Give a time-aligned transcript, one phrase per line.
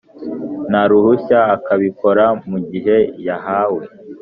[0.69, 3.83] nta ruhushya akabikora mu gihe yahawe